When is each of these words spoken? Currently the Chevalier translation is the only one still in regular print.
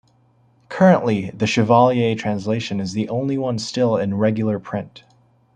Currently 0.67 1.29
the 1.29 1.45
Chevalier 1.45 2.15
translation 2.15 2.79
is 2.79 2.93
the 2.93 3.07
only 3.07 3.37
one 3.37 3.59
still 3.59 3.97
in 3.97 4.15
regular 4.15 4.57
print. 4.57 5.03